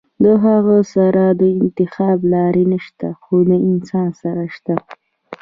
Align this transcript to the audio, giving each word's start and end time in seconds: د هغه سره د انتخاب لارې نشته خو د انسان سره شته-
د 0.23 0.25
هغه 0.45 0.77
سره 0.93 1.23
د 1.41 1.43
انتخاب 1.61 2.19
لارې 2.33 2.63
نشته 2.73 3.07
خو 3.23 3.35
د 3.49 3.51
انسان 3.69 4.09
سره 4.21 4.43
شته- 4.55 4.75